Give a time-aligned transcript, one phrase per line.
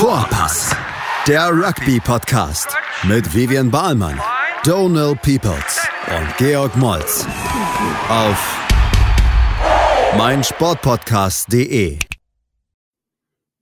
[0.00, 0.74] Vorpass,
[1.28, 4.18] der Rugby-Podcast mit Vivian Bahlmann,
[4.64, 7.26] Donal Peoples und Georg Moltz
[8.08, 8.58] auf
[10.16, 11.98] meinsportpodcast.de.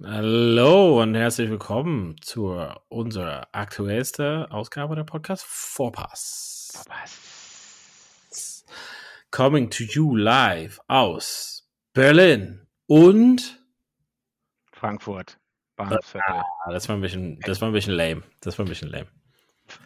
[0.04, 2.56] Hallo und herzlich willkommen zu
[2.88, 6.70] unserer aktuellsten Ausgabe der Podcast Vorpass.
[6.72, 8.64] Vorpass.
[9.32, 13.60] Coming to you live aus Berlin und
[14.70, 15.37] Frankfurt.
[15.78, 16.34] Bahnhofsviertel.
[16.64, 18.22] Ah, das war ein bisschen, das war ein bisschen lame.
[18.40, 19.06] Das war ein bisschen lame.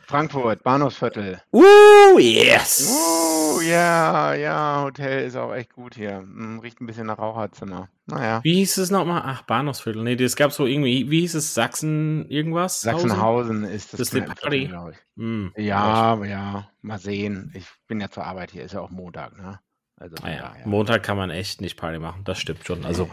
[0.07, 1.41] Frankfurt, Bahnhofsviertel.
[1.53, 2.89] Uh, yes!
[2.89, 6.19] Uh, ja, ja, Hotel ist auch echt gut hier.
[6.19, 7.89] Hm, riecht ein bisschen nach Raucherzimmer.
[8.07, 8.41] Naja.
[8.45, 9.23] Wie hieß es nochmal?
[9.25, 10.03] Ach, Bahnhofsviertel.
[10.05, 11.55] Nee, es gab so irgendwie, wie hieß es?
[11.55, 12.81] Sachsen irgendwas?
[12.81, 13.99] Sachsenhausen ist das.
[13.99, 14.67] Das ist Party.
[14.67, 14.99] glaube ich.
[15.17, 17.53] Mm, Ja, ja, mal sehen.
[17.57, 19.59] Ich bin ja zur Arbeit hier, ist ja auch Montag, ne?
[19.97, 20.53] Also Ah, ja.
[20.65, 22.23] Montag kann man echt nicht Party machen.
[22.25, 22.85] Das stimmt schon.
[22.85, 23.07] Also,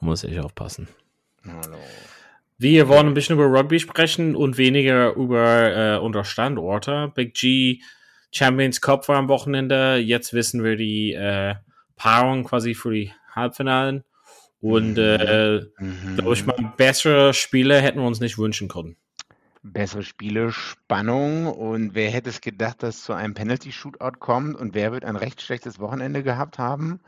[0.00, 0.88] man muss echt aufpassen.
[1.46, 1.76] Hallo.
[2.56, 7.12] Wir wollen ein bisschen über Rugby sprechen und weniger über äh, unsere Standorte.
[7.14, 7.80] Big G
[8.32, 9.96] Champions Cup war am Wochenende.
[9.96, 11.54] Jetzt wissen wir die äh,
[11.96, 14.04] Paarung quasi für die Halbfinalen.
[14.60, 16.16] Und äh, Mhm.
[16.16, 18.96] glaube ich mal, bessere Spiele hätten wir uns nicht wünschen können.
[19.62, 24.92] Bessere Spiele, Spannung und wer hätte es gedacht, dass zu einem Penalty-Shootout kommt und wer
[24.92, 27.00] wird ein recht schlechtes Wochenende gehabt haben?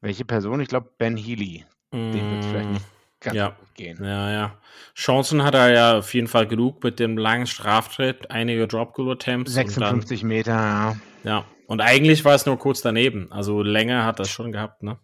[0.00, 0.60] Welche Person?
[0.60, 1.64] Ich glaube Ben Healy.
[1.92, 2.84] Dem wird es vielleicht nicht
[3.24, 3.48] ganz ja.
[3.48, 3.98] gut gehen.
[4.04, 4.58] Ja, ja.
[4.94, 9.50] Chancen hat er ja auf jeden Fall genug mit dem langen Straftritt, einige Drop-Goal-Attempts.
[9.50, 10.96] und dann- 56 Meter, ja.
[11.24, 13.32] Ja, und eigentlich war es nur kurz daneben.
[13.32, 14.98] Also länger hat das schon gehabt, ne?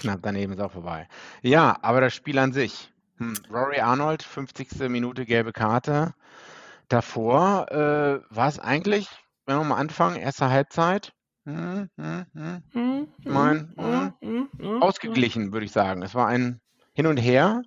[0.00, 1.08] Knapp daneben ist auch vorbei.
[1.42, 2.92] Ja, aber das Spiel an sich.
[3.18, 4.88] Hm, Rory Arnold, 50.
[4.88, 6.14] Minute gelbe Karte.
[6.88, 9.08] Davor äh, war es eigentlich,
[9.46, 11.12] wenn wir mal anfangen, erste Halbzeit.
[11.44, 12.26] Hm, hm,
[12.72, 13.74] hm, Ich mein,
[14.80, 16.02] ausgeglichen, würde ich sagen.
[16.02, 16.60] Es war ein
[16.94, 17.62] Hin und Her,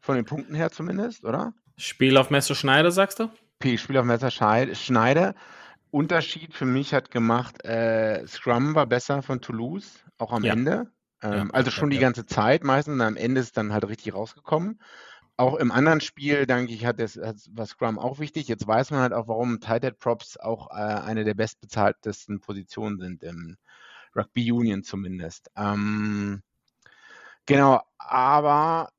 [0.00, 1.52] von den Punkten her zumindest, oder?
[1.76, 3.30] Spiel auf Messer Schneider, sagst du?
[3.76, 5.34] Spiel auf Messer Schneider.
[5.90, 10.52] Unterschied für mich hat gemacht, äh, Scrum war besser von Toulouse, auch am Ja.
[10.52, 10.90] Ende.
[11.22, 12.02] Ähm, Ja, also ja, schon die ja.
[12.02, 14.80] ganze Zeit meistens und am Ende ist dann halt richtig rausgekommen.
[15.36, 18.46] Auch im anderen Spiel, denke ich, hat das, hat, war Scrum auch wichtig.
[18.48, 22.98] Jetzt weiß man halt auch, warum Tight Head Props auch äh, eine der bestbezahltesten Positionen
[22.98, 23.56] sind im
[24.14, 25.50] Rugby Union zumindest.
[25.56, 26.42] Ähm,
[27.54, 28.90] genau, aber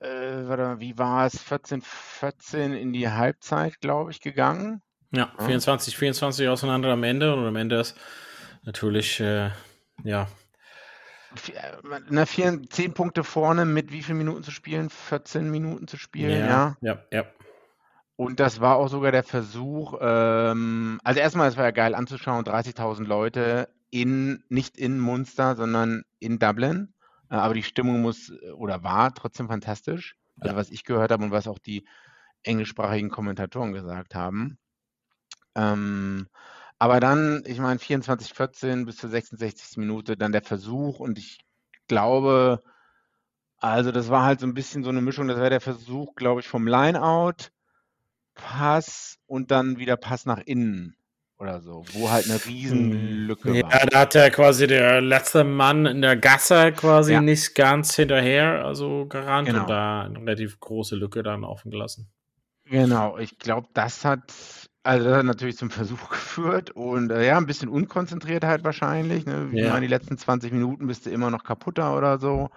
[0.00, 0.08] äh,
[0.48, 1.40] warte mal, wie war es?
[1.40, 4.82] 14, 14 in die Halbzeit, glaube ich, gegangen.
[5.12, 5.44] Ja, Ja.
[5.44, 7.96] 24, 24 auseinander am Ende und am Ende ist
[8.64, 9.50] natürlich, äh,
[10.04, 10.28] ja,
[11.52, 14.90] äh, Na, vier, zehn Punkte vorne mit wie vielen Minuten zu spielen?
[14.90, 16.76] 14 Minuten zu spielen, ja.
[16.80, 17.24] ja, ja.
[18.16, 22.44] Und das war auch sogar der Versuch, ähm, also erstmal, es war ja geil anzuschauen,
[22.44, 26.94] 30.000 Leute in, nicht in Munster, sondern in Dublin.
[27.30, 30.16] Äh, aber die Stimmung muss äh, oder war trotzdem fantastisch.
[30.40, 30.60] Also Ja.
[30.60, 31.86] was ich gehört habe und was auch die
[32.44, 34.58] englischsprachigen Kommentatoren gesagt haben.
[35.54, 36.28] Ähm,
[36.78, 39.76] aber dann, ich meine, 24, 14 bis zur 66.
[39.78, 41.38] Minute, dann der Versuch und ich
[41.88, 42.62] glaube,
[43.58, 46.40] also das war halt so ein bisschen so eine Mischung, das war der Versuch, glaube
[46.40, 47.50] ich, vom Lineout,
[48.34, 50.97] Pass und dann wieder Pass nach innen
[51.38, 53.86] oder so, wo halt eine Riesenlücke Ja, war.
[53.86, 57.20] da hat er quasi der letzte Mann in der Gasse quasi Ja.
[57.20, 59.62] nicht ganz hinterher, also gerannt Genau.
[59.62, 62.10] und da eine relativ große Lücke dann offen gelassen.
[62.64, 64.32] Genau, ich glaube, das hat,
[64.82, 69.24] also das hat natürlich zum Versuch geführt und äh, ja, ein bisschen Unkonzentriertheit wahrscheinlich.
[69.24, 69.48] Ne?
[69.52, 69.70] Ich Ja.
[69.70, 72.50] meine, die letzten 20 Minuten bist du immer noch kaputter oder so.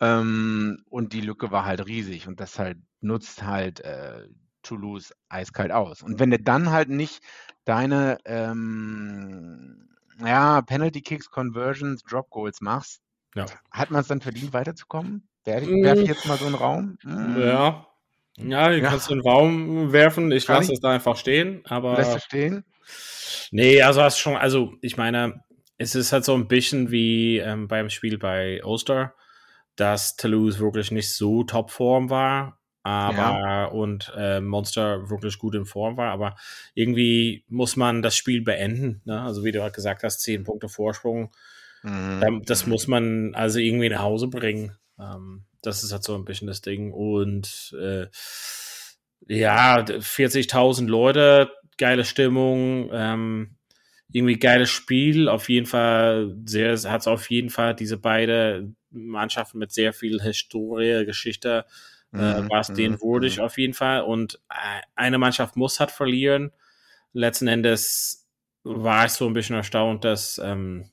[0.00, 4.26] Ähm, und die Lücke war halt riesig und das halt nutzt halt äh,
[4.62, 6.02] Toulouse eiskalt aus.
[6.02, 7.20] Und wenn du dann halt nicht
[7.64, 9.88] deine ähm,
[10.24, 13.00] ja, Penalty Kicks, Conversions, Drop Goals machst,
[13.34, 13.46] Ja.
[13.70, 15.28] hat man es dann verdient, weiterzukommen?
[15.44, 15.82] Werfe Mm.
[15.84, 16.98] werf ich jetzt mal so einen Raum?
[17.04, 17.38] Mm.
[17.40, 17.86] Ja.
[18.38, 18.88] Ja, du Ja.
[18.88, 20.30] kannst den Raum werfen.
[20.32, 20.76] Ich Kann lasse ich?
[20.76, 21.96] es da einfach stehen, aber.
[21.96, 22.64] Lässt du stehen?
[23.50, 25.42] Nee, also hast schon, also ich meine,
[25.76, 29.14] es ist halt so ein bisschen wie ähm, beim Spiel bei Ulster,
[29.76, 35.96] dass Toulouse wirklich nicht so Topform war, aber und äh, Monster wirklich gut in Form
[35.96, 36.36] war, aber
[36.74, 39.02] irgendwie muss man das Spiel beenden.
[39.04, 39.20] Ne?
[39.20, 41.30] Also wie du halt gesagt hast, zehn Punkte Vorsprung,
[41.84, 42.22] Mhm.
[42.26, 44.76] ähm, das muss man also irgendwie nach Hause bringen.
[44.98, 48.06] Ähm, das ist halt so ein bisschen das Ding und äh,
[49.28, 53.56] ja, 40.000 Leute, geile Stimmung, ähm,
[54.12, 55.28] irgendwie geiles Spiel.
[55.28, 60.20] Auf jeden Fall sehr, hat es auf jeden Fall diese beide Mannschaften mit sehr viel
[60.20, 61.64] Historie, Geschichte,
[62.12, 63.44] äh, Mhm, war es denen mhm, würdig mhm.
[63.44, 64.02] auf jeden Fall.
[64.02, 66.52] Und äh, eine Mannschaft muss halt verlieren.
[67.12, 68.28] Letzten Endes
[68.64, 70.90] war ich so ein bisschen erstaunt, dass ähm,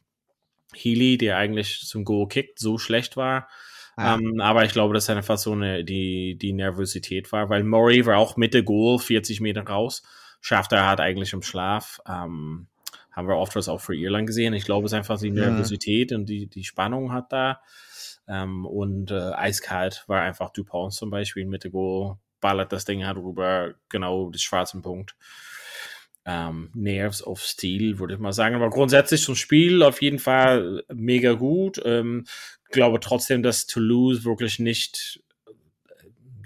[0.74, 3.48] Healy, der eigentlich zum Goal kickt, so schlecht war.
[3.98, 4.16] Ja.
[4.16, 8.06] Ähm, aber ich glaube, dass es einfach so eine, die, die Nervosität war, weil Murray
[8.06, 10.04] war auch Mitte Goal, 40 Meter raus.
[10.42, 12.00] Schafft er halt eigentlich im Schlaf.
[12.08, 12.68] Ähm,
[13.12, 14.54] haben wir oft was auch für Irland gesehen.
[14.54, 16.18] Ich glaube, es ist einfach die Nervosität mhm.
[16.18, 17.62] und die, die Spannung hat da.
[18.30, 23.06] Ähm, und äh, eiskalt war einfach Dupont zum Beispiel in Mitte Goal, ballert das Ding
[23.06, 25.16] halt rüber, genau den schwarzen Punkt.
[26.26, 28.56] Ähm, Nerves of Steel, würde ich mal sagen.
[28.56, 31.82] Aber grundsätzlich zum Spiel auf jeden Fall mega gut.
[31.84, 32.26] Ähm,
[32.72, 35.24] glaube trotzdem, dass Toulouse wirklich nicht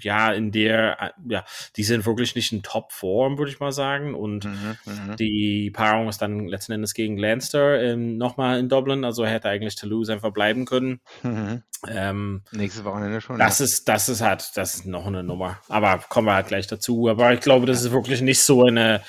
[0.04, 1.44] ja, in der, äh, ja,
[1.76, 4.14] die sind wirklich nicht in Top-Form, würde ich mal sagen.
[4.14, 9.04] Und mhm, mhm, die Paarung ist dann letzten Endes gegen Lanster ähm, nochmal in Dublin.
[9.04, 11.00] Also hätte eigentlich Toulouse einfach bleiben können.
[11.22, 11.62] Mhm.
[11.88, 13.38] Ähm, Nächstes Wochenende schon.
[13.38, 13.64] Das ja.
[13.64, 15.58] ist, das ist halt, das ist noch eine Nummer.
[15.68, 17.08] Aber kommen wir halt gleich dazu.
[17.08, 19.02] Aber ich glaube, das ist wirklich nicht so eine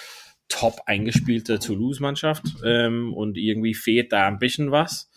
[0.49, 2.43] top eingespielte Toulouse-Mannschaft.
[2.63, 5.09] Ähm, und irgendwie fehlt da ein bisschen was,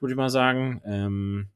[0.00, 0.82] würde ich mal sagen.
[0.86, 1.48] Ähm,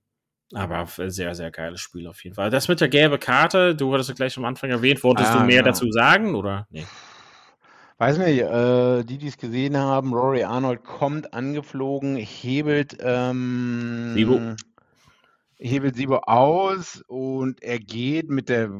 [0.54, 2.50] aber sehr, sehr geiles Spiel auf jeden Fall.
[2.50, 5.44] Das mit der gelben Karte, du hattest ja gleich am Anfang erwähnt, wolltest ah, du
[5.44, 5.66] mehr genau.
[5.66, 6.66] dazu sagen oder?
[6.70, 6.86] Nee.
[7.98, 14.40] Weiß nicht, äh, die, die es gesehen haben, Rory Arnold kommt angeflogen, hebelt, ähm, Sibo.
[15.56, 18.70] hebelt Sibo aus und er geht mit der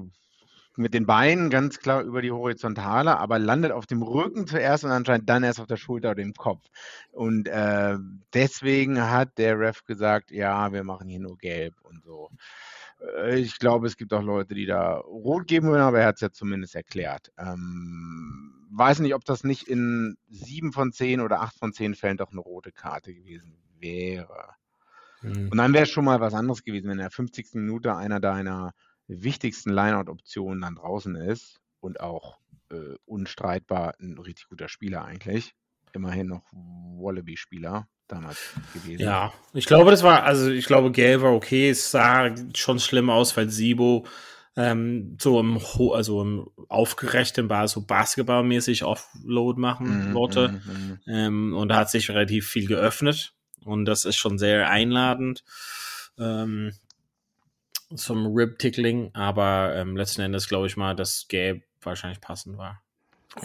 [0.79, 4.91] mit den Beinen ganz klar über die Horizontale, aber landet auf dem Rücken zuerst und
[4.91, 6.65] anscheinend dann erst auf der Schulter oder dem Kopf.
[7.11, 7.97] Und äh,
[8.33, 12.31] deswegen hat der Ref gesagt, ja, wir machen hier nur gelb und so.
[13.17, 16.17] Äh, ich glaube, es gibt auch Leute, die da rot geben würden, aber er hat
[16.17, 17.33] es ja zumindest erklärt.
[17.39, 22.17] Ähm, weiß nicht, ob das nicht in sieben von zehn oder acht von zehn Fällen
[22.17, 24.55] doch eine rote Karte gewesen wäre.
[25.23, 25.49] Mhm.
[25.51, 27.55] Und dann wäre es schon mal was anderes gewesen, wenn in der 50.
[27.55, 28.75] Minute einer deiner
[29.08, 32.38] wichtigsten Lineout-Optionen dann draußen ist und auch
[32.70, 35.55] äh, unstreitbar ein richtig guter Spieler eigentlich.
[35.93, 39.02] Immerhin noch Wallaby-Spieler damals gewesen.
[39.02, 41.70] Ja, ich glaube, das war, also ich glaube, Gale war okay.
[41.70, 44.06] Es sah schon schlimm aus, weil Sibo
[44.56, 45.60] ähm, so im,
[45.93, 50.49] also im aufgerechten war, so basketballmäßig Offload machen mm, wollte.
[50.49, 51.00] Mm, mm.
[51.06, 53.34] Ähm, und da hat sich relativ viel geöffnet.
[53.64, 55.44] Und das ist schon sehr einladend.
[56.19, 56.72] Ähm,
[57.94, 62.82] zum Rib-Tickling, aber ähm, letzten Endes glaube ich mal, dass Gelb wahrscheinlich passend war.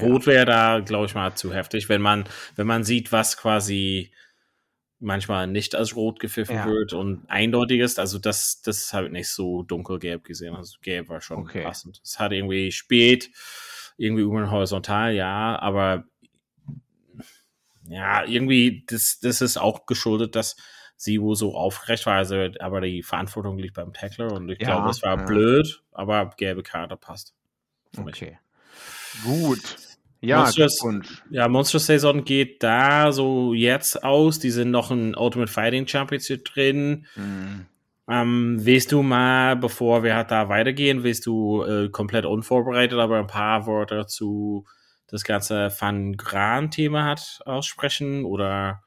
[0.02, 2.26] Rot wäre da, glaube ich mal, zu heftig, wenn man,
[2.56, 4.12] wenn man sieht, was quasi
[5.00, 6.66] manchmal nicht als rot gepfiffen ja.
[6.66, 8.00] wird und eindeutig ist.
[8.00, 10.56] Also das, das habe ich nicht so dunkelgelb gesehen.
[10.56, 11.64] Also gelb war schon okay.
[11.64, 12.00] passend.
[12.04, 13.30] Es hat irgendwie spät,
[13.98, 16.06] irgendwie über horizontal, ja, aber
[17.86, 20.56] ja, irgendwie, das, das ist auch geschuldet, dass
[20.96, 22.16] Sibu so aufrecht war.
[22.16, 25.26] Also, aber die Verantwortung liegt beim Tackler und ich ja, glaube, es war ja.
[25.26, 27.34] blöd, aber gelbe Karte passt.
[27.98, 28.38] Okay.
[29.24, 29.78] Gut.
[30.22, 30.82] Ja, Monstrous,
[31.32, 34.40] ja, Monstrous Saison geht da so jetzt aus.
[34.40, 37.06] Die sind noch in Ultimate Fighting Championship drin.
[37.16, 37.66] Mhm.
[38.08, 43.28] Ähm, willst du mal, bevor wir da weitergehen, willst du äh, komplett unvorbereitet, aber ein
[43.28, 44.66] paar Worte zu
[45.08, 48.24] das ganze Van Gran-Thema hat aussprechen?
[48.24, 48.83] Oder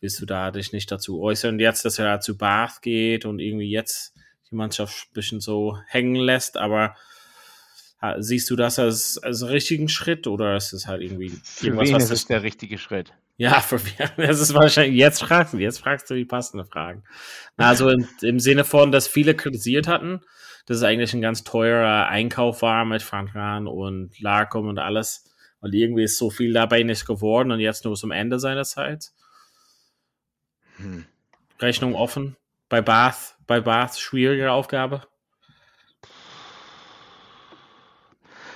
[0.00, 1.58] willst du da dich nicht dazu äußern?
[1.58, 4.14] Jetzt, dass er zu Bath geht und irgendwie jetzt
[4.50, 6.96] die Mannschaft ein bisschen so hängen lässt, aber
[8.18, 12.04] siehst du das als, als richtigen Schritt oder ist es halt irgendwie für wen was
[12.04, 13.12] ist es der richtige Schritt?
[13.36, 13.80] Ja, für
[14.16, 17.04] das ist wahrscheinlich, jetzt fragst du, jetzt fragst du die passende Fragen.
[17.56, 20.20] Also im, im Sinne von, dass viele kritisiert hatten,
[20.66, 25.24] dass es eigentlich ein ganz teurer Einkauf war mit Frankran und Larcom und alles.
[25.60, 29.10] Und irgendwie ist so viel dabei nicht geworden und jetzt nur zum Ende seiner Zeit.
[30.78, 31.04] Hm.
[31.60, 32.36] Rechnung offen.
[32.68, 35.02] Bei Bath, bei Bath schwierige Aufgabe.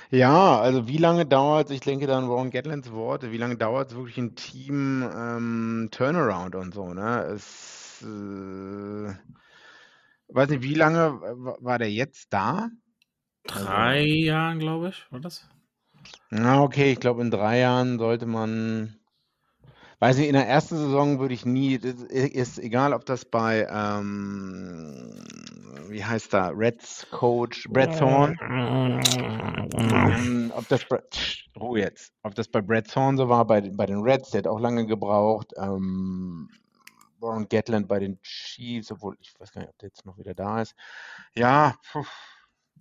[0.09, 3.89] Ja, also wie lange dauert es, ich denke dann Ron Gatlands Worte, wie lange dauert
[3.89, 7.23] es wirklich ein Team ähm, Turnaround und so, ne?
[7.33, 9.15] Es, äh,
[10.27, 11.19] weiß nicht, wie lange
[11.61, 12.69] war der jetzt da?
[13.47, 15.49] Drei also, Jahren, glaube ich, war das?
[16.29, 18.99] Na, okay, ich glaube, in drei Jahren sollte man
[20.03, 25.23] Weiß nicht, in der ersten Saison würde ich nie, ist egal, ob das bei, ähm,
[25.87, 28.37] wie heißt da, Reds Coach Brad Thorn,
[29.77, 30.85] ähm, ob das,
[31.57, 34.47] Ruhe jetzt, ob das bei Brad Thorn so war, bei, bei den Reds, der hat
[34.47, 36.49] auch lange gebraucht, ähm,
[37.21, 40.33] Warren Gatland bei den Chiefs, obwohl ich weiß gar nicht, ob der jetzt noch wieder
[40.33, 40.75] da ist.
[41.33, 42.03] Ja, puh.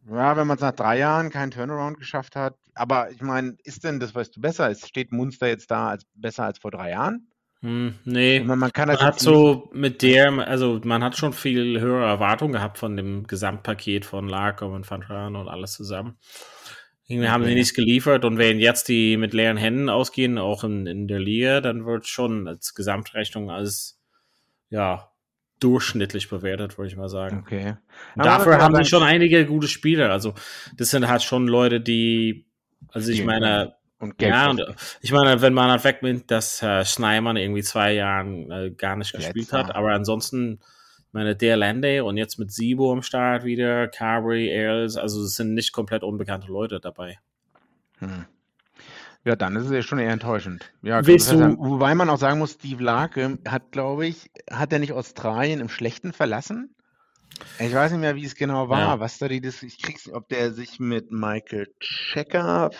[0.06, 2.56] Ja, wenn man es nach drei Jahren keinen Turnaround geschafft hat.
[2.74, 4.70] Aber ich meine, ist denn das, weißt du, besser?
[4.70, 7.28] Ist, steht Munster jetzt da als besser als vor drei Jahren?
[7.60, 11.80] Hm, nee, man, man, kann man hat so mit der, also man hat schon viel
[11.80, 16.18] höhere Erwartungen gehabt von dem Gesamtpaket von Larcom und Van Tran und alles zusammen.
[17.06, 17.32] Irgendwie okay.
[17.32, 21.06] haben sie nichts geliefert und wenn jetzt die mit leeren Händen ausgehen, auch in, in
[21.06, 24.00] der Liga, dann wird schon als Gesamtrechnung als
[24.68, 25.12] ja
[25.60, 27.44] durchschnittlich bewertet, würde ich mal sagen.
[27.46, 27.76] Okay.
[28.16, 30.10] Dafür haben sie schon einige gute Spieler.
[30.10, 30.34] Also,
[30.76, 32.46] das sind halt schon Leute, die,
[32.88, 34.60] also ich meine, und Geld ja, und
[35.00, 39.12] ich meine, wenn man halt wegnimmt, dass äh, Schneimann irgendwie zwei Jahren äh, gar nicht
[39.12, 40.60] gespielt hat, aber ansonsten,
[41.12, 45.54] meine der Lande und jetzt mit Sibo am Start wieder, Carberry, Ailes, also es sind
[45.54, 47.18] nicht komplett unbekannte Leute dabei.
[47.98, 48.26] Hm.
[49.24, 50.72] Ja, dann ist es ja schon eher enttäuschend.
[50.82, 51.56] Ja, Willst du, sagen.
[51.58, 55.68] Wobei man auch sagen muss, Steve Larke hat, glaube ich, hat er nicht Australien im
[55.68, 56.74] Schlechten verlassen?
[57.58, 59.00] Ich weiß nicht mehr, wie es genau war, ja.
[59.00, 62.70] was da die das, ich krieg's, ob der sich mit Michael Checker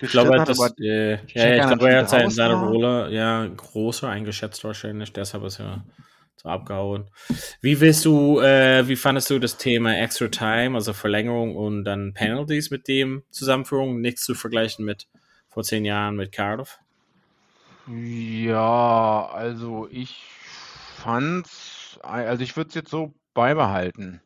[0.00, 4.08] ich glaube, hat, das, äh, ja, ich glaube, er hat seine, seine Rolle ja größer
[4.08, 5.84] eingeschätzt wahrscheinlich, deshalb ist er
[6.36, 7.08] so abgehauen.
[7.60, 12.12] Wie willst du, äh, wie fandest du das Thema Extra Time, also Verlängerung und dann
[12.12, 14.00] Penalties mit dem Zusammenführung?
[14.00, 15.08] Nichts zu vergleichen mit
[15.48, 16.78] vor zehn Jahren mit Cardiff?
[17.86, 20.22] Ja, also ich
[20.96, 24.20] fand's, also ich würde es jetzt so beibehalten.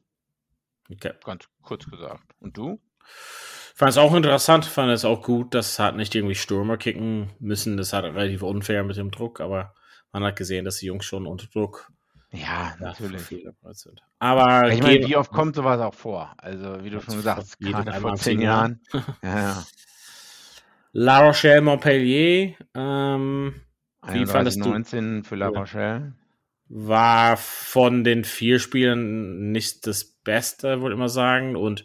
[0.91, 1.13] Okay.
[1.25, 2.25] Ganz kurz gesagt.
[2.41, 2.81] Und du?
[3.75, 7.77] Fand es auch interessant, fand es auch gut, dass hat nicht irgendwie Stürmer kicken müssen.
[7.77, 9.75] Das hat relativ unfair mit dem Druck, aber
[10.13, 11.91] man hat gesehen, dass die Jungs schon unter Druck
[12.33, 13.23] ja, natürlich.
[13.23, 14.03] sind.
[14.19, 16.35] Aber ich meine, wie oft kommt sowas auch vor?
[16.39, 18.81] Also, wie du schon gesagt hast, gerade vor zehn Jahren.
[19.23, 19.65] ja, ja.
[20.93, 22.55] La Rochelle Montpellier.
[22.75, 23.55] Ähm,
[24.09, 24.71] wie fandest du?
[24.71, 26.15] 19 für La Rochelle
[26.69, 31.57] war von den vier Spielen nicht das Beste, würde ich mal sagen.
[31.57, 31.85] Und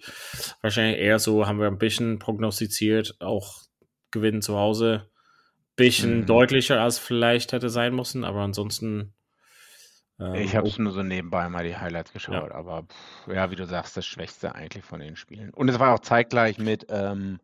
[0.62, 3.62] wahrscheinlich eher so haben wir ein bisschen prognostiziert, auch
[4.12, 5.10] Gewinnen zu Hause.
[5.75, 6.25] Bisschen mhm.
[6.25, 9.13] deutlicher als vielleicht hätte sein müssen, aber ansonsten.
[10.20, 12.56] Ähm, ich habe es nur so nebenbei mal die Highlights geschaut, ja.
[12.56, 15.52] aber pff, ja, wie du sagst, das Schwächste eigentlich von den Spielen.
[15.52, 17.40] Und es war auch zeitgleich mit ähm,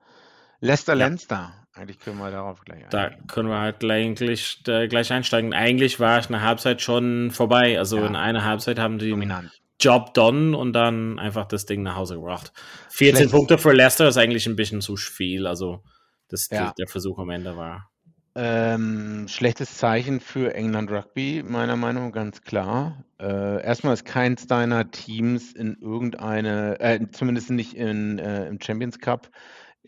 [0.59, 1.07] Leicester ja.
[1.07, 1.67] Lenster.
[1.79, 2.89] Eigentlich können wir darauf gleich eingehen.
[2.91, 5.53] Da können wir halt gleich, äh, gleich einsteigen.
[5.53, 7.79] Eigentlich war ich eine Halbzeit schon vorbei.
[7.79, 8.07] Also ja.
[8.07, 9.51] in einer Halbzeit haben die Dominant.
[9.79, 12.51] Job done und dann einfach das Ding nach Hause gebracht.
[12.89, 13.31] 14 Schlecht.
[13.31, 15.47] Punkte für Leicester ist eigentlich ein bisschen zu viel.
[15.47, 15.81] Also
[16.27, 16.73] das, ja.
[16.77, 17.89] der Versuch am Ende war.
[18.35, 23.03] Ähm, schlechtes Zeichen für England Rugby, meiner Meinung nach ganz klar.
[23.19, 28.99] Äh, erstmal ist keins deiner Teams in irgendeine, äh, zumindest nicht in, äh, im Champions
[28.99, 29.29] Cup,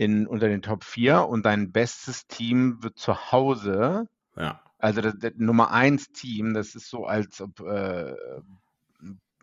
[0.01, 4.59] in, unter den Top 4 und dein bestes Team wird zu Hause, ja.
[4.79, 8.15] also das, das Nummer 1 Team, das ist so, als ob, äh,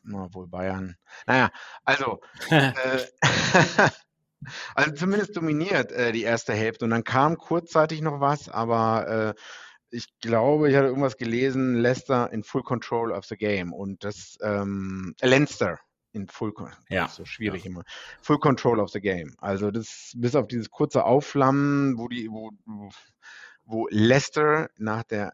[0.02, 0.96] na, wohl Bayern,
[1.26, 1.50] naja,
[1.84, 2.72] also, äh,
[4.74, 6.86] also zumindest dominiert äh, die erste Hälfte.
[6.86, 9.40] Und dann kam kurzzeitig noch was, aber äh,
[9.90, 13.72] ich glaube, ich hatte irgendwas gelesen, Leicester in full control of the game.
[13.72, 15.78] Und das ähm, Leinster,
[16.12, 16.52] in Full
[16.88, 17.08] ja.
[17.08, 17.70] so schwierig ja.
[17.70, 17.84] immer.
[18.22, 19.34] Full Control of the Game.
[19.38, 22.50] Also das bis auf dieses kurze Aufflammen, wo die, wo,
[23.64, 25.32] wo Leicester nach der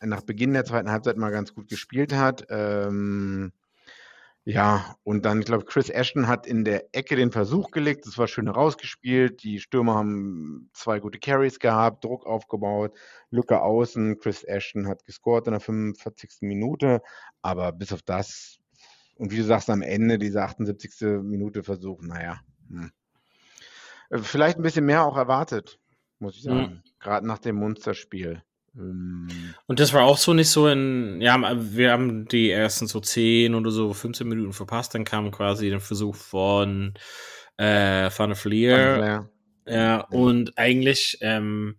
[0.00, 2.46] nach Beginn der zweiten Halbzeit mal ganz gut gespielt hat.
[2.50, 3.52] Ähm,
[4.46, 8.06] ja, und dann, ich glaube, Chris Ashton hat in der Ecke den Versuch gelegt.
[8.06, 9.42] Das war schön rausgespielt.
[9.42, 12.92] Die Stürmer haben zwei gute Carries gehabt, Druck aufgebaut,
[13.30, 14.18] Lücke außen.
[14.18, 16.42] Chris Ashton hat gescored in der 45.
[16.42, 17.00] Minute.
[17.40, 18.58] Aber bis auf das
[19.16, 21.22] und wie du sagst, am Ende, diese 78.
[21.22, 22.40] Minute Versuch, naja.
[22.68, 22.90] Hm.
[24.10, 25.78] Äh, vielleicht ein bisschen mehr auch erwartet,
[26.18, 26.60] muss ich sagen.
[26.60, 26.82] Mhm.
[27.00, 28.42] Gerade nach dem Munsterspiel.
[28.76, 29.28] Ähm.
[29.66, 33.54] Und das war auch so nicht so in, ja, wir haben die ersten so 10
[33.54, 36.94] oder so 15 Minuten verpasst, dann kam quasi der Versuch von
[37.56, 39.28] äh, Van der Fleer.
[39.66, 41.76] Ja, und eigentlich ähm,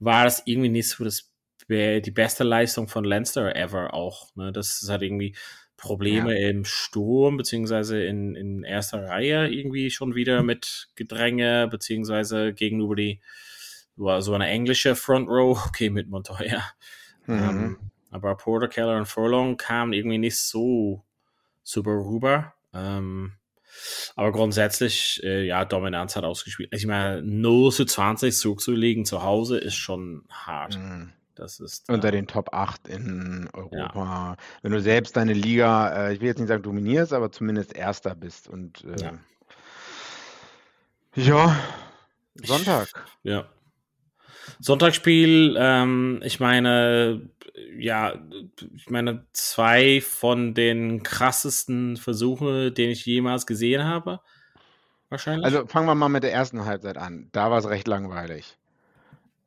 [0.00, 1.30] war das irgendwie nicht so das,
[1.68, 4.34] die beste Leistung von Leinster ever auch.
[4.34, 4.50] Ne?
[4.50, 5.36] Das hat irgendwie,
[5.80, 6.50] Probleme ja.
[6.50, 13.20] im Sturm, beziehungsweise in, in erster Reihe irgendwie schon wieder mit Gedränge, beziehungsweise gegenüber die,
[13.96, 16.62] so eine englische Front Row, okay, mit Montoya.
[17.26, 17.38] Mhm.
[17.38, 17.78] Ähm,
[18.10, 21.04] aber Porter, Keller und Furlong kamen irgendwie nicht so
[21.62, 22.54] super rüber.
[22.74, 23.32] Ähm,
[24.16, 26.74] aber grundsätzlich, äh, ja, Dominanz hat ausgespielt.
[26.74, 30.76] Ich meine, 0 zu 20 zurückzulegen zu Hause ist schon hart.
[30.76, 31.12] Mhm.
[31.40, 33.92] Das ist unter äh, den Top 8 in Europa.
[33.94, 34.36] Ja.
[34.60, 38.14] Wenn du selbst deine Liga, äh, ich will jetzt nicht sagen dominierst, aber zumindest Erster
[38.14, 38.46] bist.
[38.46, 39.12] Und äh, ja.
[41.14, 41.56] ja.
[42.44, 42.88] Sonntag.
[43.22, 43.48] Ich, ja.
[44.58, 47.30] Sonntagsspiel, ähm, ich meine,
[47.74, 48.12] ja,
[48.74, 54.20] ich meine, zwei von den krassesten Versuchen, den ich jemals gesehen habe.
[55.08, 55.46] Wahrscheinlich.
[55.46, 57.30] Also fangen wir mal mit der ersten Halbzeit an.
[57.32, 58.58] Da war es recht langweilig.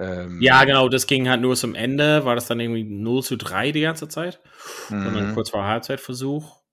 [0.04, 3.38] Ähm, ja, genau, das ging halt nur zum Ende, war das dann irgendwie 0 zu
[3.38, 4.40] 3 die ganze Zeit.
[4.90, 5.08] Mhm.
[5.08, 6.64] Und dann kurz vor Halbzeitversuch.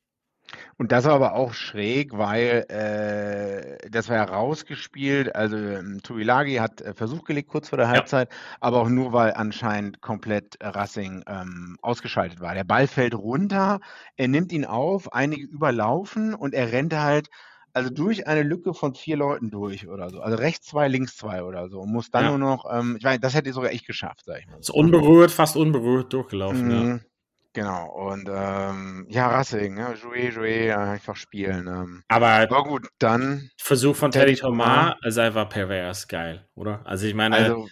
[0.77, 5.35] Und das war aber auch schräg, weil äh, das war ja rausgespielt.
[5.35, 8.37] Also ähm, Tuilagi hat äh, Versuch gelegt kurz vor der Halbzeit, ja.
[8.61, 12.55] aber auch nur, weil anscheinend komplett äh, Racing ähm, ausgeschaltet war.
[12.55, 13.81] Der Ball fällt runter,
[14.17, 17.29] er nimmt ihn auf, einige überlaufen und er rennt halt
[17.73, 20.21] also durch eine Lücke von vier Leuten durch oder so.
[20.21, 21.81] Also rechts zwei, links zwei oder so.
[21.81, 22.31] Und muss dann ja.
[22.31, 24.55] nur noch, ähm, ich meine, das hätte ich sogar echt geschafft, sag ich mal.
[24.55, 24.61] So.
[24.61, 26.89] Ist unberührt, fast unberührt durchgelaufen, mhm.
[26.89, 27.01] ja.
[27.53, 31.67] Genau, und ähm, ja, Racing, ja, Jouet, Jouet, einfach spielen.
[31.67, 32.05] Ähm.
[32.07, 33.51] Aber, Aber gut, dann.
[33.57, 36.81] Versuch von Teddy Thomas ist einfach pervers geil, oder?
[36.87, 37.35] Also ich meine.
[37.35, 37.67] Also,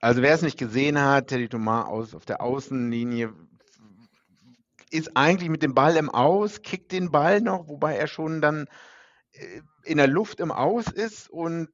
[0.00, 3.34] also wer es nicht gesehen hat, Teddy Thomas aus, auf der Außenlinie
[4.94, 8.66] ist eigentlich mit dem Ball im Aus, kickt den Ball noch, wobei er schon dann
[9.32, 11.68] äh, in der Luft im Aus ist und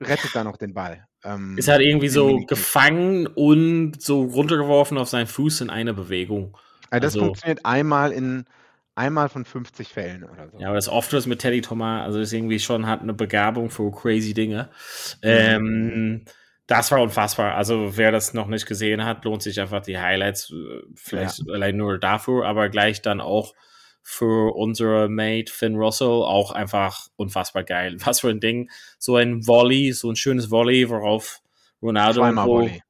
[0.00, 1.06] rettet dann noch den Ball.
[1.24, 6.56] Ähm, ist halt irgendwie so gefangen und so runtergeworfen auf seinen Fuß in einer Bewegung.
[6.90, 8.44] Also das also, funktioniert einmal in
[8.94, 10.58] einmal von 50 Fällen oder so.
[10.58, 13.70] Ja, aber das oft ist mit Teddy Thomas, also ist irgendwie schon hat eine Begabung
[13.70, 14.70] für crazy Dinge.
[15.22, 15.28] Mhm.
[15.28, 16.24] Ähm,
[16.70, 17.56] das war unfassbar.
[17.56, 21.54] Also wer das noch nicht gesehen hat, lohnt sich einfach die Highlights, äh, vielleicht ja.
[21.54, 23.54] allein nur dafür, aber gleich dann auch
[24.02, 27.96] für unsere Mate Finn Russell auch einfach unfassbar geil.
[28.04, 28.70] Was für ein Ding.
[28.98, 31.40] So ein Volley, so ein schönes Volley, worauf
[31.82, 32.20] Ronaldo.
[32.20, 32.82] Zweimal Volley.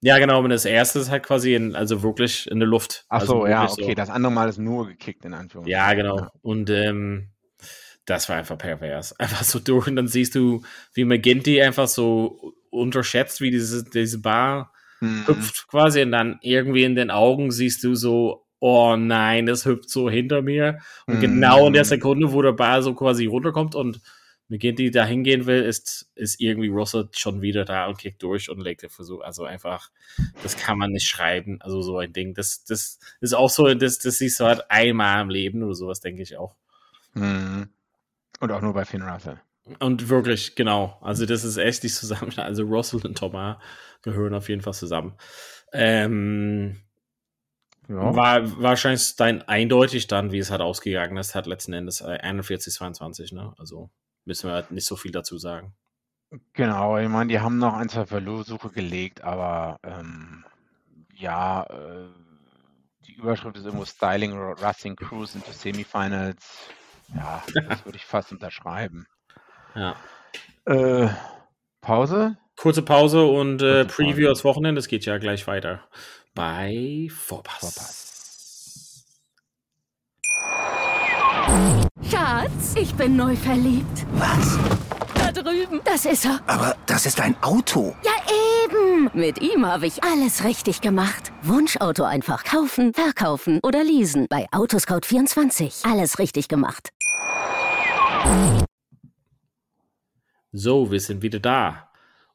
[0.00, 3.04] Ja, genau, und das erste ist halt quasi in, also wirklich in der Luft.
[3.08, 3.94] Ach so, also ja, okay, so.
[3.94, 5.70] das andere Mal ist nur gekickt, in Anführungszeichen.
[5.70, 6.18] Ja, genau.
[6.18, 6.32] Ja.
[6.42, 7.28] Und ähm,
[8.06, 9.12] das war einfach pervers.
[9.20, 10.62] Einfach so durch und dann siehst du,
[10.94, 15.26] wie McGinty einfach so unterschätzt, wie diese, diese Bar mhm.
[15.26, 19.90] hüpft quasi und dann irgendwie in den Augen siehst du so, oh nein, das hüpft
[19.90, 20.78] so hinter mir.
[21.06, 21.20] Und mm.
[21.20, 24.00] genau in der Sekunde, wo der Ball so quasi runterkommt und
[24.48, 28.60] McGinty da hingehen will, ist, ist irgendwie Russell schon wieder da und kickt durch und
[28.60, 29.22] legt den Versuch.
[29.22, 29.90] Also einfach,
[30.42, 31.60] das kann man nicht schreiben.
[31.62, 32.34] Also so ein Ding.
[32.34, 36.00] Das, das ist auch so, das, das siehst du halt einmal im Leben oder sowas,
[36.00, 36.54] denke ich auch.
[37.14, 37.62] Mm.
[38.40, 39.40] Und auch nur bei Finn Russell.
[39.78, 40.98] Und wirklich, genau.
[41.00, 42.32] Also das ist echt nicht zusammen.
[42.38, 43.56] Also Russell und Thomas
[44.02, 45.14] gehören auf jeden Fall zusammen.
[45.72, 46.80] Ähm,
[47.88, 48.14] ja.
[48.14, 52.76] War wahrscheinlich dann eindeutig dann, wie es halt ausgegangen ist, hat letzten Endes 41, äh,
[52.76, 53.52] 22, ne?
[53.58, 53.90] Also
[54.24, 55.74] müssen wir halt nicht so viel dazu sagen.
[56.52, 60.44] Genau, ich meine, die haben noch ein, zwei Versuche gelegt, aber ähm,
[61.16, 62.06] ja, äh,
[63.06, 66.68] die Überschrift ist irgendwo Styling Racing Cruise into Semifinals.
[67.14, 69.06] Ja, das würde ich fast unterschreiben.
[69.74, 69.96] Ja.
[70.66, 71.08] Äh,
[71.80, 72.36] Pause?
[72.56, 74.30] Kurze Pause und äh, Preview Pause.
[74.32, 74.78] aufs Wochenende.
[74.78, 75.80] Es geht ja gleich weiter
[76.34, 79.04] bei Vorpass.
[82.08, 84.06] Schatz, ich bin neu verliebt.
[84.12, 84.58] Was?
[85.14, 85.80] Da drüben.
[85.84, 86.40] Das ist er.
[86.46, 87.94] Aber das ist ein Auto.
[88.04, 88.12] Ja,
[88.64, 89.10] eben.
[89.14, 91.32] Mit ihm habe ich alles richtig gemacht.
[91.42, 94.26] Wunschauto einfach kaufen, verkaufen oder leasen.
[94.28, 95.90] Bei Autoscout24.
[95.90, 96.90] Alles richtig gemacht.
[100.52, 101.90] So, wir sind wieder da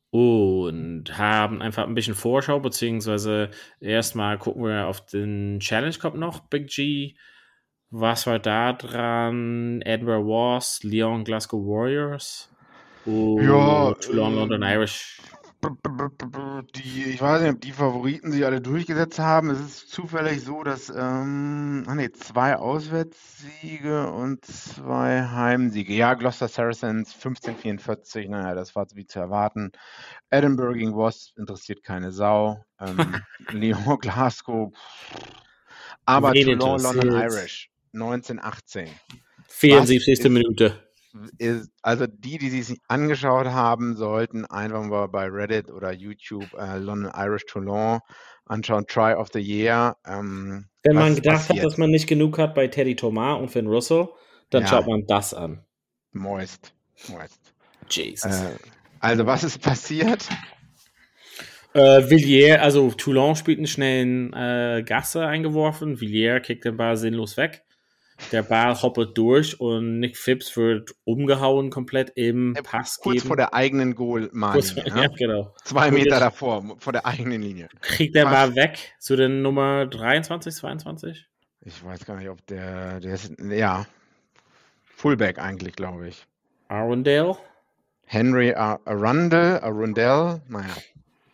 [0.10, 3.50] und haben einfach ein bisschen Vorschau, beziehungsweise
[3.82, 7.16] erstmal gucken wir auf den Challenge Cup noch, Big G.
[7.90, 9.82] Was war da dran?
[9.82, 12.50] Edinburgh Wars, Lyon Glasgow Warriors
[13.06, 15.22] und ja, Toulon äh, London Irish
[16.76, 19.50] die, ich weiß nicht, ob die Favoriten sich alle durchgesetzt haben.
[19.50, 25.94] Es ist zufällig so, dass ähm, nee, zwei Auswärtssiege und zwei Heimsiege.
[25.94, 29.72] Ja, Gloucester Saracens 1544, naja, das war wie zu erwarten.
[30.30, 32.64] Edinburgh gegen Wasp interessiert keine Sau.
[32.80, 32.98] Ähm,
[33.52, 34.74] Lyon, Glasgow.
[36.06, 38.90] Aber Toulon, London Irish 1918.
[39.48, 40.30] 74.
[40.30, 40.85] Minute
[41.38, 46.78] ist, also die, die sich angeschaut haben, sollten einfach mal bei Reddit oder YouTube äh,
[46.78, 48.00] London Irish Toulon
[48.46, 49.98] anschauen, Try of the Year.
[50.06, 51.60] Ähm, Wenn man gedacht passiert.
[51.60, 54.10] hat, dass man nicht genug hat bei Teddy Thomas und Finn Russell,
[54.50, 54.68] dann ja.
[54.70, 55.64] schaut man das an.
[56.12, 56.74] Moist.
[57.10, 57.40] Moist.
[57.90, 58.32] Jesus.
[58.32, 58.58] Äh,
[59.00, 60.28] also, was ist passiert?
[61.74, 66.00] Äh, Villiers, also Toulon spielt einen schnellen äh, Gasse eingeworfen.
[66.00, 67.65] Villiers kickt den Ball sinnlos weg.
[68.32, 72.98] Der Ball hoppelt durch und Nick Phipps wird umgehauen komplett im äh, Pass.
[73.00, 73.28] Kurz geben.
[73.28, 74.60] vor der eigenen Goalmarke.
[74.86, 75.54] Ja, ja, genau.
[75.64, 77.68] Zwei Meter davor, vor der eigenen Linie.
[77.82, 81.28] Kriegt der Ball weg zu den Nummer 23, 22?
[81.62, 83.86] Ich weiß gar nicht, ob der, der ist, ja,
[84.84, 86.26] Fullback eigentlich, glaube ich.
[86.68, 87.36] Arundel?
[88.06, 90.76] Henry Arundel, Arundel, naja.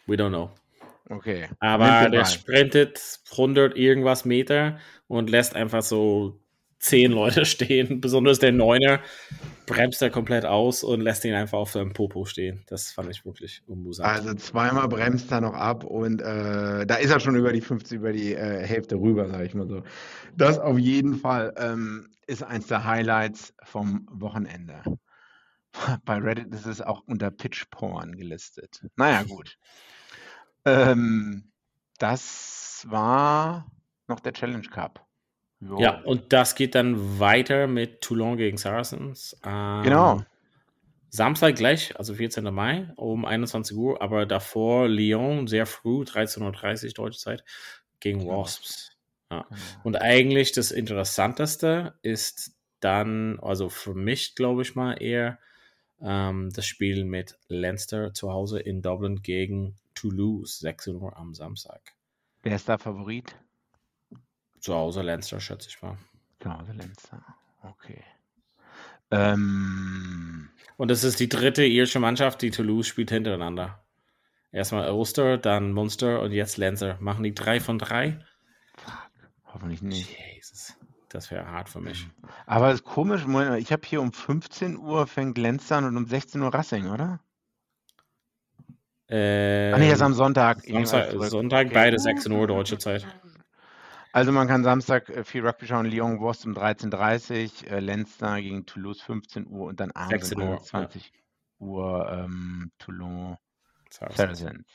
[0.08, 0.52] We don't know.
[1.10, 1.50] Okay.
[1.60, 6.40] Aber der sprintet 100 irgendwas Meter und lässt einfach so
[6.82, 9.00] zehn Leute stehen, besonders der Neuner
[9.66, 12.64] bremst er komplett aus und lässt ihn einfach auf seinem Popo stehen.
[12.68, 14.10] Das fand ich wirklich unmusant.
[14.10, 17.98] Also zweimal bremst er noch ab und äh, da ist er schon über die 50,
[17.98, 19.84] über die äh, Hälfte rüber, sage ich mal so.
[20.36, 24.82] Das auf jeden Fall ähm, ist eins der Highlights vom Wochenende.
[26.06, 28.86] Bei Reddit ist es auch unter Pitch Porn gelistet.
[28.96, 29.58] Naja, gut.
[30.66, 31.52] ähm,
[31.98, 33.72] das war
[34.08, 35.08] noch der Challenge Cup.
[35.62, 35.80] Jo.
[35.80, 39.38] Ja, und das geht dann weiter mit Toulon gegen Saracens.
[39.46, 40.26] Ähm, genau.
[41.10, 42.44] Samstag gleich, also 14.
[42.54, 47.44] Mai um 21 Uhr, aber davor Lyon sehr früh, 13.30 Uhr deutsche Zeit,
[48.00, 48.42] gegen genau.
[48.42, 48.98] Wasps.
[49.30, 49.46] Ja.
[49.50, 49.62] Genau.
[49.84, 55.38] Und eigentlich das Interessanteste ist dann, also für mich glaube ich mal eher,
[56.02, 61.82] ähm, das Spiel mit Leinster zu Hause in Dublin gegen Toulouse, 16 Uhr am Samstag.
[62.42, 63.36] Wer ist da Favorit?
[64.62, 65.98] Zu Hause Leinster, schätze ich mal.
[66.40, 67.24] Zu Hause Leinster,
[67.64, 68.04] okay.
[69.12, 73.84] Ähm, Und das ist die dritte irische Mannschaft, die Toulouse spielt hintereinander.
[74.52, 76.98] Erstmal Ulster, dann Munster und jetzt Leinster.
[77.00, 78.20] Machen die drei von drei?
[78.78, 79.10] Fuck,
[79.46, 80.10] hoffentlich nicht.
[80.36, 80.76] Jesus,
[81.10, 82.08] das wäre hart für mich.
[82.46, 83.26] Aber es ist komisch,
[83.58, 85.40] ich habe hier um 15 Uhr fängt
[85.72, 87.20] an und um 16 Uhr Racing, oder?
[89.10, 90.62] Äh, Ach nee, das ist am Sonntag.
[90.62, 93.06] Sonntag, Sonntag beide 16 Uhr deutsche Zeit.
[94.14, 98.42] Also man kann Samstag äh, viel Rugby schauen, Lyon Wurst um 13.30 Uhr, äh, Leinster
[98.42, 101.12] gegen Toulouse 15 Uhr und dann abends um 20 ja.
[101.60, 103.38] Uhr ähm, Toulon
[103.90, 104.66] Saracens.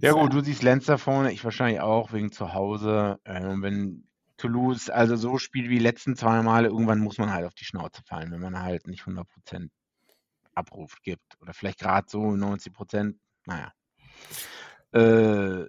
[0.00, 3.18] Ja gut, du siehst Leinster vorne, ich wahrscheinlich auch wegen zu Hause.
[3.24, 7.46] Ähm, wenn Toulouse also so spielt wie die letzten zwei Male, irgendwann muss man halt
[7.46, 9.70] auf die Schnauze fallen, wenn man halt nicht 100%
[10.54, 11.40] Abruf gibt.
[11.40, 13.14] Oder vielleicht gerade so 90%,
[13.46, 13.72] naja.
[14.92, 15.66] Äh,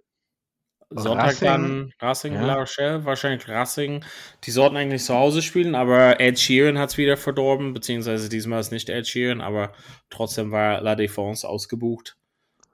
[0.98, 2.46] Sonntag Racing, dann Racing ja.
[2.46, 4.04] La Rochelle, wahrscheinlich Racing.
[4.44, 8.60] Die sollten eigentlich zu Hause spielen, aber Ed Sheeran hat es wieder verdorben, beziehungsweise diesmal
[8.60, 9.74] ist nicht Ed Sheeran, aber
[10.10, 12.18] trotzdem war La Défense ausgebucht.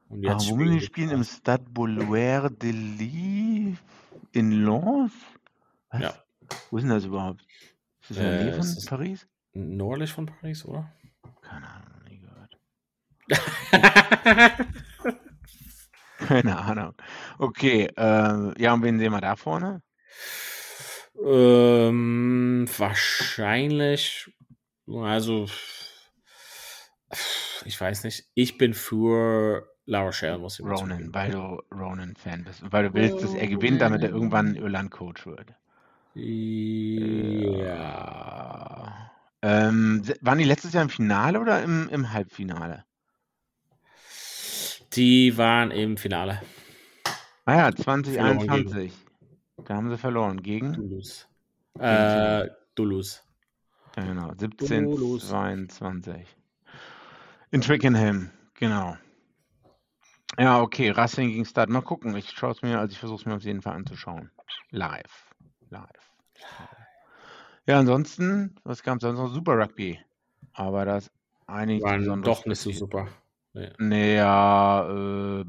[0.10, 3.77] Und jetzt ah, wo spielen spielen im Stade Boulevard de Lille
[4.34, 5.12] in Lens?
[5.89, 6.01] Was?
[6.01, 6.13] Ja.
[6.69, 7.41] Wo ist denn das überhaupt?
[8.01, 9.27] Ist das in der äh, Nähe von Paris?
[9.53, 10.91] Nördlich von Paris, oder?
[11.41, 12.57] Keine Ahnung, nie gehört.
[16.27, 16.93] Keine Ahnung.
[17.38, 19.81] Okay, äh, ja, und wen sehen wir da vorne?
[21.23, 24.31] Ähm, wahrscheinlich,
[24.88, 25.47] also,
[27.65, 28.25] ich weiß nicht.
[28.34, 32.63] Ich bin für La Rochelle, muss ich Ronan, weil du Ronan-Fan bist.
[32.63, 35.53] Und weil du willst, dass er gewinnt, damit er irgendwann Irland-Coach wird.
[36.13, 37.81] Ja.
[39.43, 42.84] Ähm, waren die letztes Jahr im Finale oder im, im Halbfinale?
[44.93, 46.41] Die waren im Finale.
[47.45, 48.93] Ah ja, 2021.
[49.65, 50.41] Da haben sie verloren.
[50.41, 50.73] Gegen?
[50.73, 51.27] Toulouse.
[51.80, 53.23] Äh, Toulouse.
[53.95, 54.34] Ja, genau.
[54.38, 55.30] 17, Toulouse.
[55.30, 56.27] 22.
[57.51, 58.97] In Twickenham, genau.
[60.38, 60.91] Ja, okay.
[60.91, 61.69] Racing gegen Start.
[61.69, 62.15] Mal gucken.
[62.15, 64.32] Ich schaue es mir, also ich versuche es mir auf jeden Fall anzuschauen.
[64.69, 65.34] Live.
[65.69, 66.12] Live.
[67.65, 69.34] Ja, ansonsten, was kam sonst noch?
[69.34, 69.99] Super Rugby.
[70.54, 71.12] Aber das
[71.47, 73.08] einige Waren doch nicht so super.
[73.53, 73.69] Nee.
[73.77, 75.43] Naja, äh,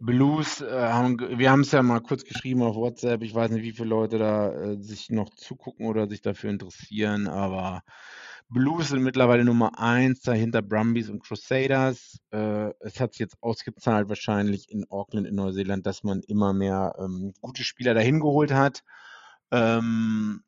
[0.00, 3.22] Blues, äh, haben, wir haben es ja mal kurz geschrieben auf WhatsApp.
[3.22, 7.26] Ich weiß nicht, wie viele Leute da äh, sich noch zugucken oder sich dafür interessieren,
[7.26, 7.82] aber
[8.48, 12.20] Blues sind mittlerweile Nummer eins dahinter Brumbies und Crusaders.
[12.30, 16.94] Äh, es hat sich jetzt ausgezahlt, wahrscheinlich in Auckland in Neuseeland, dass man immer mehr
[16.98, 18.84] ähm, gute Spieler dahin geholt hat.
[19.50, 20.44] Ähm,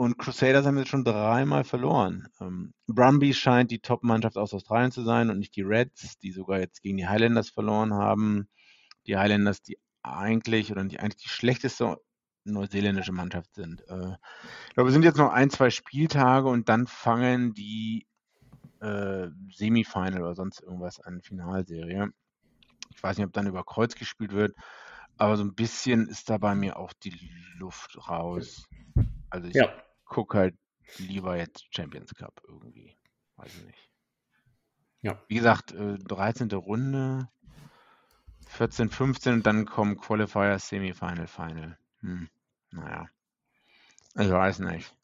[0.00, 2.26] und Crusaders haben jetzt schon dreimal verloren.
[2.40, 6.58] Ähm, Brumbies scheint die Top-Mannschaft aus Australien zu sein und nicht die Reds, die sogar
[6.58, 8.48] jetzt gegen die Highlanders verloren haben.
[9.06, 11.98] Die Highlanders, die eigentlich oder die eigentlich die schlechteste
[12.44, 13.82] neuseeländische Mannschaft sind.
[13.88, 14.16] Äh,
[14.68, 18.06] ich glaube, es sind jetzt noch ein, zwei Spieltage und dann fangen die
[18.80, 22.08] äh, Semifinal oder sonst irgendwas an, Finalserie.
[22.94, 24.56] Ich weiß nicht, ob dann über Kreuz gespielt wird,
[25.18, 28.66] aber so ein bisschen ist da bei mir auch die Luft raus.
[29.28, 29.70] Also ich ja.
[30.10, 30.54] Gucke halt
[30.98, 32.94] lieber jetzt Champions Cup irgendwie.
[33.36, 33.88] Weiß ich nicht.
[35.00, 35.18] Ja.
[35.28, 36.50] Wie gesagt, äh, 13.
[36.50, 37.28] Runde,
[38.48, 41.78] 14, 15 und dann kommen Qualifier, Semifinal, Final.
[42.00, 42.28] Hm.
[42.72, 43.08] Naja.
[44.18, 44.94] Ich weiß nicht.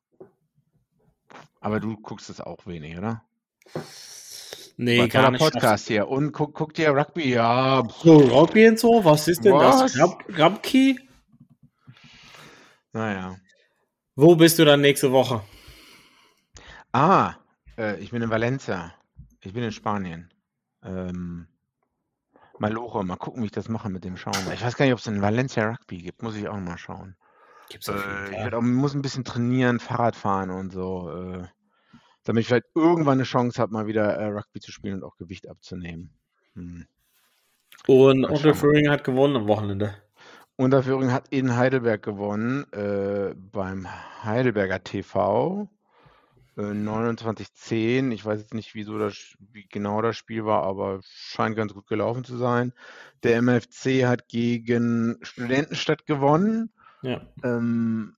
[1.61, 3.25] Aber du guckst es auch wenig, oder?
[4.77, 5.41] Nee, was gar nicht.
[5.41, 6.09] Podcast hier.
[6.09, 7.83] Und guck, guck dir Rugby, ja.
[8.03, 9.95] So, Rugby und so, was ist denn was?
[9.95, 9.99] das?
[10.39, 10.99] Rugby?
[12.93, 13.37] Naja.
[14.17, 15.43] Wo bist du dann nächste Woche?
[16.93, 17.35] Ah,
[17.77, 18.95] äh, ich bin in Valencia.
[19.43, 20.33] Ich bin in Spanien.
[20.83, 21.49] Ähm,
[22.59, 24.35] Maloche, mal gucken, wie ich das mache mit dem Schauen.
[24.55, 26.23] Ich weiß gar nicht, ob es in Valencia Rugby gibt.
[26.23, 27.17] Muss ich auch mal schauen.
[27.69, 28.45] Gibt's auf jeden Äh, ich Fall.
[28.45, 31.47] werd auch, muss ein bisschen trainieren, Fahrrad fahren und so, äh,
[32.25, 35.17] damit ich vielleicht irgendwann eine Chance habe, mal wieder äh, Rugby zu spielen und auch
[35.17, 36.15] Gewicht abzunehmen.
[36.55, 36.87] Hm.
[37.87, 38.37] Und Mal schauen.
[38.37, 39.95] Unterföhring hat gewonnen am Wochenende.
[40.57, 43.87] Unterführung hat in Heidelberg gewonnen, äh, beim
[44.25, 45.69] Heidelberger TV.
[46.57, 48.11] Äh, 29-10.
[48.13, 51.87] Ich weiß jetzt nicht, wieso das, wie genau das Spiel war, aber scheint ganz gut
[51.87, 52.73] gelaufen zu sein.
[53.23, 56.71] Der MFC hat gegen Studentenstadt gewonnen.
[57.03, 57.21] Ja.
[57.43, 58.17] Ähm,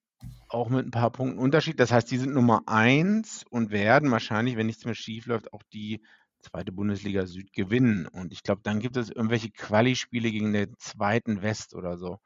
[0.49, 1.81] auch mit ein paar Punkten Unterschied.
[1.81, 5.63] Das heißt, die sind Nummer eins und werden wahrscheinlich, wenn nichts mehr schief läuft, auch
[5.73, 6.03] die
[6.41, 8.07] zweite Bundesliga Süd gewinnen.
[8.07, 12.19] Und ich glaube, dann gibt es irgendwelche Quali-Spiele gegen den zweiten West oder so.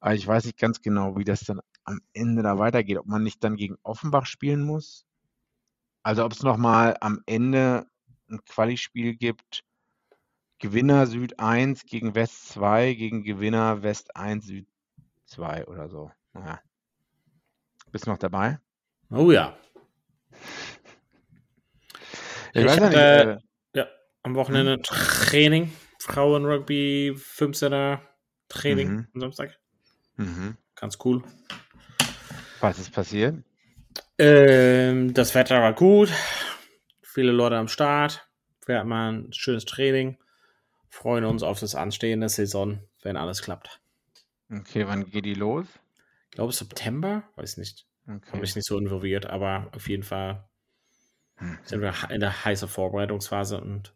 [0.00, 2.98] Aber ich weiß nicht ganz genau, wie das dann am Ende da weitergeht.
[2.98, 5.04] Ob man nicht dann gegen Offenbach spielen muss.
[6.02, 7.86] Also ob es nochmal am Ende
[8.30, 9.64] ein Quali-Spiel gibt.
[10.58, 14.66] Gewinner Süd 1 gegen West 2 gegen Gewinner West 1 Süd
[15.26, 16.10] 2 oder so.
[16.32, 16.60] Naja.
[17.92, 18.60] Bist du noch dabei?
[19.10, 19.56] Oh ja.
[22.52, 22.98] Ich, Ich weiß ja nicht.
[22.98, 23.38] Äh,
[23.74, 23.88] Ja,
[24.22, 25.72] am Wochenende Training.
[26.00, 28.00] Frauen-Rugby, 15er
[28.48, 29.06] Training Mhm.
[29.14, 29.58] am Samstag.
[30.16, 30.56] mhm.
[30.74, 31.22] Ganz cool.
[32.60, 33.36] Was ist passiert?
[34.18, 36.10] Ähm, das Wetter war gut.
[37.02, 38.26] Viele Leute am Start.
[38.66, 40.18] Wir hatten mal ein schönes Training.
[40.88, 43.80] Freuen uns auf das anstehende Saison, wenn alles klappt.
[44.50, 45.66] Okay, wann geht die los?
[46.24, 47.86] Ich glaube September, weiß nicht.
[48.06, 48.40] Habe Okay.
[48.40, 50.49] mich nicht so involviert, aber auf jeden Fall Hm.
[51.64, 53.94] Sind wir in der heißen Vorbereitungsphase und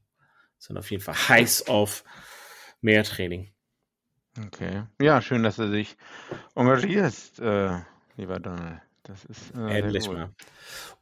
[0.59, 2.05] sind auf jeden Fall heiß auf
[2.81, 3.51] mehr Training.
[4.47, 4.85] okay.
[5.01, 5.97] Ja, schön, dass du dich
[6.55, 7.79] engagierst, äh,
[8.17, 8.81] lieber Donald.
[9.05, 10.31] Das ist äh, Endlich mal.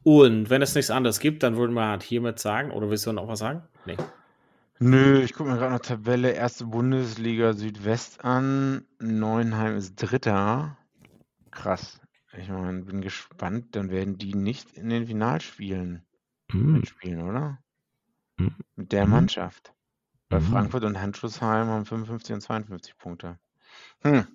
[0.03, 3.13] Und wenn es nichts anderes gibt, dann würden wir halt hiermit sagen, oder willst du
[3.13, 3.63] noch was sagen?
[3.85, 3.95] Nee.
[4.79, 8.85] Nö, ich gucke mir gerade noch Tabelle erste Bundesliga Südwest an.
[8.99, 10.77] Neuenheim ist Dritter.
[11.51, 12.01] Krass.
[12.37, 13.75] Ich meine, bin gespannt.
[13.75, 16.03] Dann werden die nicht in den Finalspielen
[16.51, 17.59] mitspielen, oder?
[18.37, 18.55] Mhm.
[18.75, 19.11] Mit der Mhm.
[19.11, 19.73] Mannschaft.
[20.29, 20.45] Weil Mhm.
[20.45, 23.39] Frankfurt und Handschussheim haben 55 und 52 Punkte.
[24.01, 24.25] Hm.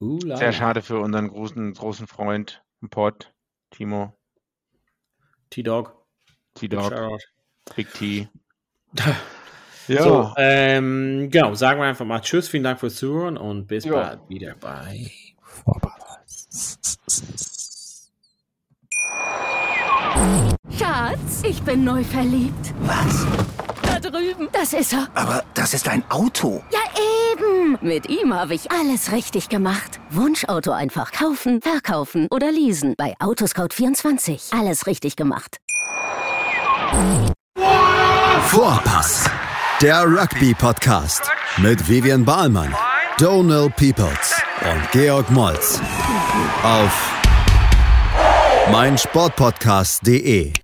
[0.00, 3.32] Uh, la, Sehr schade für unseren großen, großen Freund im Pod,
[3.70, 4.16] Timo,
[5.50, 6.04] T-Dog.
[6.54, 7.18] T-Dog.
[7.76, 8.28] Big T.
[9.86, 13.92] So, ähm, genau, sagen wir einfach mal Tschüss, vielen Dank fürs Zuhören und bis Ja.
[13.92, 15.10] bald wieder bei
[15.44, 16.03] Schatz,
[21.48, 22.74] ich bin neu verliebt.
[22.80, 23.26] Was?
[23.82, 24.48] Da drüben.
[24.52, 25.08] Das ist er.
[25.14, 26.62] Aber das ist ein Auto.
[26.70, 26.80] Ja,
[27.32, 27.78] eben.
[27.80, 30.00] Mit ihm habe ich alles richtig gemacht.
[30.10, 32.94] Wunschauto einfach kaufen, verkaufen oder leasen.
[32.96, 34.58] Bei Autoscout24.
[34.58, 35.58] Alles richtig gemacht.
[38.46, 39.28] Vorpass,
[39.80, 42.74] der Rugby-Podcast mit Vivian Bahlmann,
[43.18, 45.80] Donal Peoples und Georg Moltz
[46.62, 47.10] auf
[48.70, 50.63] meinsportpodcast.de.